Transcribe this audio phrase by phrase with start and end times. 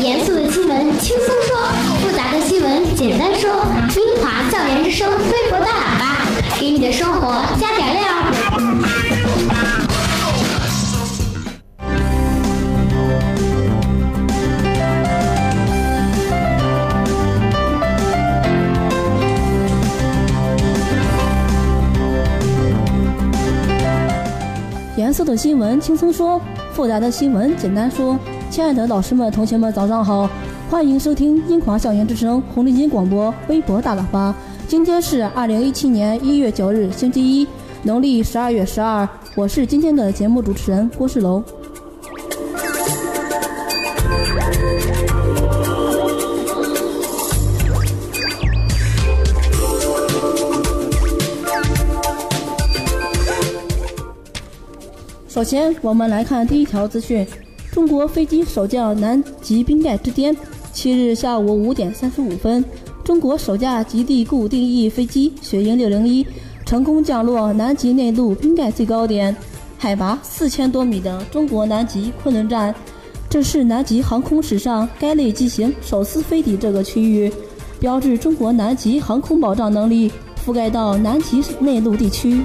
[0.00, 1.56] 严肃的新闻轻松说，
[2.00, 3.50] 复杂的新闻简单说。
[3.96, 6.16] 英华校园之声微博大喇叭，
[6.58, 8.02] 给你的生活加点料。
[24.96, 26.40] 严肃的新闻轻松说，
[26.72, 28.18] 复杂的新闻简单说。
[28.52, 30.28] 亲爱的老师们、同学们，早上好，
[30.68, 34.34] 欢迎收听英华校园之声红领巾广播微博大喇叭。
[34.68, 37.48] 今天是二零一七年一月九日，星期一，
[37.82, 39.08] 农历十二月十二。
[39.34, 41.42] 我是今天的节目主持人郭世楼。
[55.26, 57.26] 首先，我们来看第一条资讯：
[57.72, 60.36] 中国飞机首降南极冰盖之巅。
[60.74, 62.62] 七日下午五点三十五分，
[63.02, 66.26] 中国首架极地固定翼飞机雪鹰六零一
[66.66, 69.34] 成功降落南极内陆冰盖最高点，
[69.78, 72.74] 海拔四千多米的中国南极昆仑站。
[73.30, 77.32] 这是南极航空史上该类机型首次飞抵这个区域，
[77.80, 80.12] 标志中国南极航空保障能力
[80.44, 82.44] 覆盖到南极内陆地区。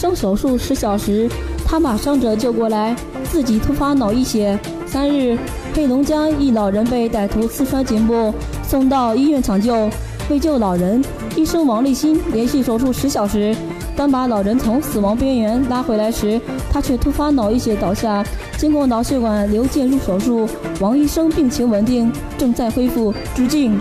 [0.00, 1.28] 生手术十小时，
[1.62, 4.58] 他把伤者救过来，自己突发脑溢血。
[4.86, 5.36] 三日，
[5.74, 8.32] 黑龙江一老人被歹徒刺穿颈部，
[8.66, 9.90] 送到医院抢救。
[10.30, 11.04] 为救老人，
[11.36, 13.54] 医生王立新连续手术十小时。
[13.94, 16.40] 当把老人从死亡边缘拉回来时，
[16.72, 18.24] 他却突发脑溢血倒下。
[18.56, 20.48] 经过脑血管瘤介入手术，
[20.80, 23.12] 王医生病情稳定，正在恢复。
[23.34, 23.78] 致敬。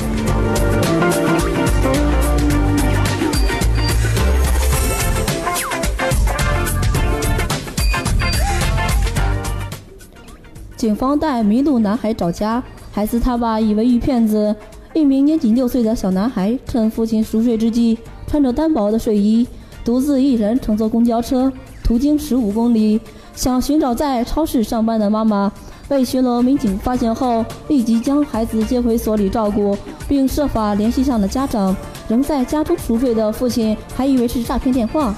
[10.90, 14.56] 警方带迷路男孩找家，孩子他爸以为遇骗子。
[14.96, 17.96] 一名年仅六岁的小男孩趁父亲熟睡之际，
[18.26, 19.48] 穿着单薄的睡衣，
[19.86, 23.00] 独自一人乘坐公交车，途经十五公里，
[23.36, 25.52] 想寻找在超市上班的妈妈。
[25.88, 29.78] 被巡逻民警发现后，立即将孩子接回所里照顾，
[30.08, 31.76] 并设法联系上了家长。
[32.08, 35.14] 仍在家中熟睡的父亲还以为是诈骗电话。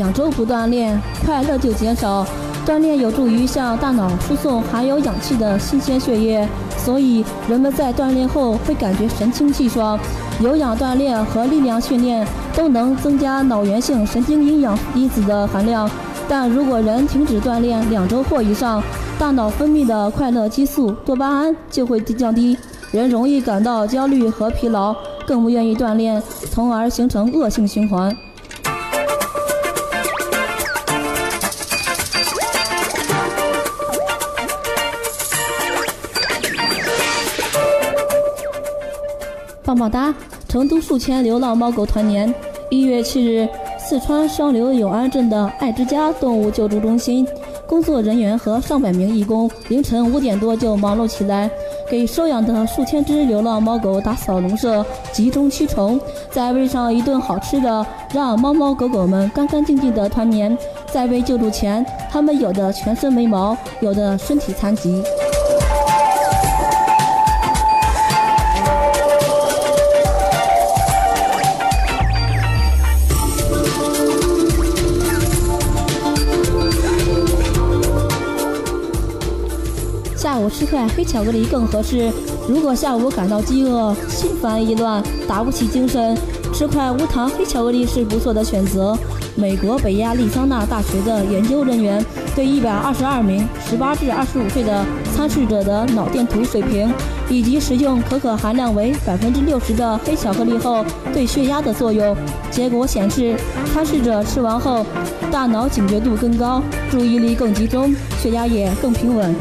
[0.00, 2.26] 两周不锻炼，快乐就减少。
[2.64, 9.98] 锻炼有助于向大脑输送含有氧气的新鲜血液，所以人们在锻炼后会感觉神清气爽。
[10.40, 15.90] 有氧锻炼和力量训练都能增加脑源性神经营养因子的含量，
[16.26, 18.82] 但如果人停止锻炼两周或以上，
[19.18, 22.56] 大脑分泌的快乐激素多巴胺就会降低，
[22.90, 24.94] 人容易感到焦虑和疲劳，
[25.26, 28.16] 更不愿意锻炼，从而形成恶性循环。
[39.70, 40.12] 棒棒哒！
[40.48, 42.32] 成都数千流浪猫狗团年。
[42.70, 43.48] 一月七日，
[43.78, 47.24] 四川双流永安镇的爱之家动物救助中心
[47.68, 51.48] 工作人员和上百名义工凌晨五点多就忙碌起来，
[51.88, 56.00] 给收养的数千只流浪猫狗打扫笼舍、集中驱虫，
[56.32, 60.58] 再喂上一顿好吃的，让猫猫狗狗们干干净净的团年。
[60.92, 65.00] 在被救助前，它们有的全身没毛，有的身体残疾。
[80.50, 82.10] 吃块黑巧克力更合适。
[82.48, 86.16] 如果下午感到饥饿、心烦意乱、打不起精神，
[86.52, 88.96] 吃块无糖黑巧克力是不错的选择。
[89.36, 92.04] 美国北亚利桑那大学的研究人员
[92.34, 96.92] 对122名18至25岁的参试者的脑电图水平，
[97.28, 102.14] 以及食用可可含量为60%的黑巧克力后对血压的作用，
[102.50, 103.36] 结果显示，
[103.72, 104.84] 参试者吃完后，
[105.30, 106.60] 大脑警觉度更高，
[106.90, 109.34] 注意力更集中，血压也更平稳。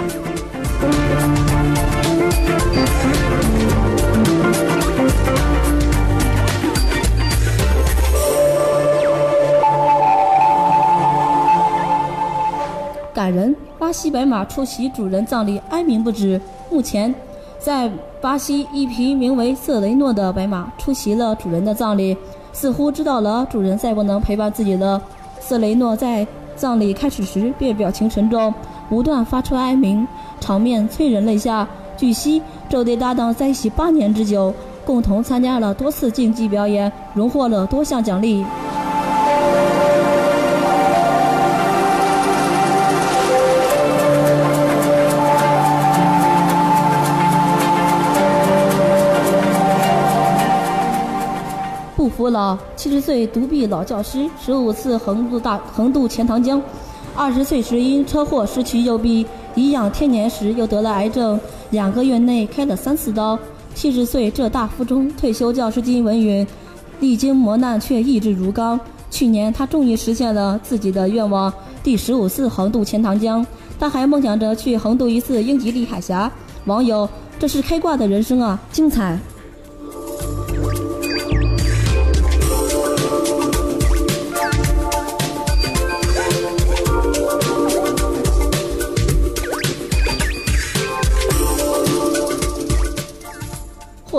[13.14, 16.40] 感人，巴西白马出席主人葬礼哀鸣不止。
[16.72, 17.14] 目前，
[17.60, 17.92] 在
[18.22, 22.16] 巴西，一匹名为瑟雷诺的白马出席了主人的葬礼，
[22.54, 25.02] 似乎知道了主人再不能陪伴自己了。
[25.42, 26.26] 瑟雷诺在
[26.56, 28.54] 葬礼开始时便表情沉重，
[28.88, 30.08] 不断发出哀鸣，
[30.50, 31.68] 场面催人泪下。
[31.96, 34.52] 据悉，这对搭档在一起八年之久，
[34.84, 38.44] 共同参加了多次竞技表演，荣获了多项奖励。
[51.96, 56.60] 不服老，七十岁独臂老教师，十五次横渡大横渡钱塘江，
[57.16, 61.40] 二十岁时因车祸失去右臂，颐养天年时又得了癌症，
[61.72, 63.38] 两个月内开了三次刀。
[63.76, 66.46] 七十岁浙大附中退休教师金文云，
[67.00, 68.80] 历经磨难却意志如钢。
[69.10, 71.54] 去年他终于实现了自己的愿望，
[71.84, 73.46] 第十五次横渡钱塘江。
[73.80, 76.32] 他还梦想着去横渡一次英吉利海峡。
[76.66, 77.08] 网友：
[77.40, 79.18] 这是开挂的人生啊，精彩！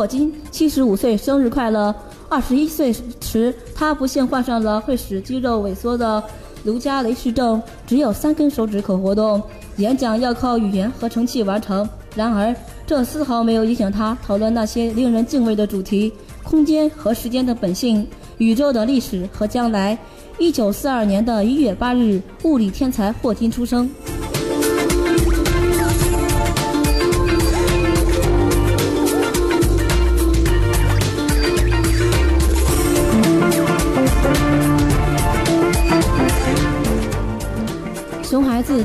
[0.00, 1.94] 霍金七十五岁生日快乐！
[2.30, 6.24] 二十一岁时，他不幸患上了会使肌肉萎缩的
[6.64, 9.42] 卢加雷氏症，只有三根手指可活动，
[9.76, 11.86] 演讲要靠语言合成器完成。
[12.16, 12.56] 然而，
[12.86, 16.10] 这丝毫没有影响他讨论那些令人敬畏的主题：
[16.42, 18.08] 空间和时间的本性、
[18.38, 19.98] 宇宙的历史和将来。
[20.38, 23.90] 一九四二年的一月八日，物理天才霍金出生。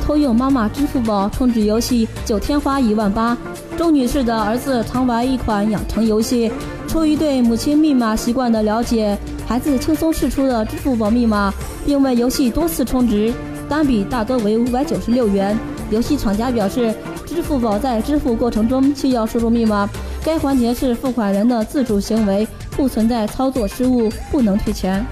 [0.05, 3.35] 偷用妈妈支付宝充值游戏，九天花一万八。
[3.75, 6.51] 周女士的儿子常玩一款养成游戏，
[6.87, 9.17] 出于对母亲密码习惯的了解，
[9.47, 11.51] 孩子轻松试出了支付宝密码，
[11.87, 13.33] 并为游戏多次充值，
[13.67, 15.57] 单笔大多为五百九十六元。
[15.89, 16.93] 游戏厂家表示，
[17.25, 19.89] 支付宝在支付过程中需要输入密码，
[20.23, 22.47] 该环节是付款人的自主行为，
[22.77, 25.03] 不存在操作失误，不能退钱。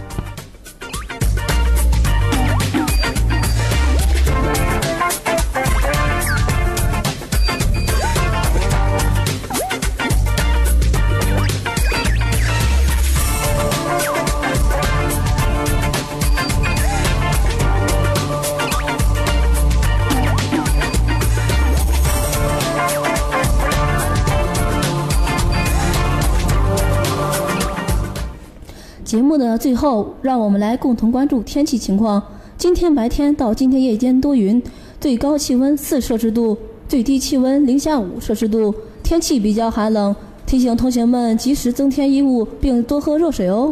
[29.14, 32.20] 节目的最后，让我们来共同关注天气情况。
[32.58, 34.60] 今天白天到今天夜间多云，
[35.00, 36.58] 最高气温四摄氏度，
[36.88, 38.74] 最低气温零下五摄氏度，
[39.04, 40.16] 天气比较寒冷。
[40.48, 43.72] 提醒同学们及时增添衣物，并多喝热水哦。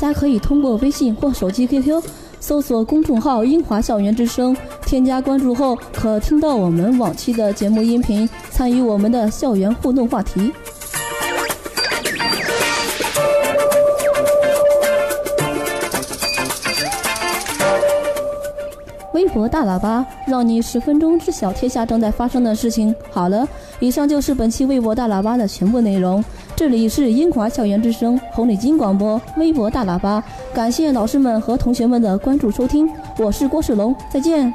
[0.00, 2.02] 大家可以通过微信或手机 QQ
[2.40, 4.56] 搜索公众号“英华校园之声”，
[4.86, 10.50] 添加关注后可听到我们往期的节目音频，参与我们的校园互动话题。
[19.12, 22.94] 微博大喇叭，让你十分钟知晓天下正在发生的事情。
[23.10, 23.46] 好了，
[23.78, 26.24] 以上就是本期微博大喇叭的全部内容。
[26.60, 32.86] 这里是英华校园之声红领巾广播微博大喇叭，感谢老师们和同学们的关注收听，
[33.16, 34.52] 我是郭世龙，再见。